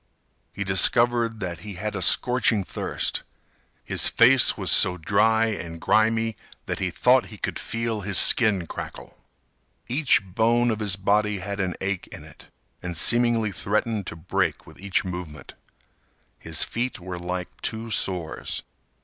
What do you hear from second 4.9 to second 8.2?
dry and grimy that he thought he could feel his